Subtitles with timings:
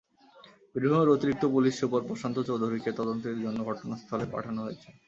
[0.71, 4.89] বীরভূমের অতিরিক্ত police super Prashant চৌধুরীকে তদন্তের জন্য ঘটনাস্থলে পাঠানো হয়েছে।